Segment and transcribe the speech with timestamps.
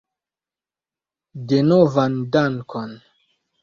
[1.53, 3.01] Denovan dankon.